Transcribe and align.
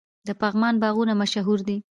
د 0.27 0.29
پغمان 0.41 0.75
باغونه 0.81 1.13
مشهور 1.21 1.59
دي. 1.67 1.77